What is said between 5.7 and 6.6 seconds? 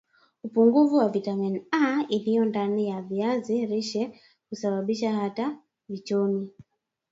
vichomi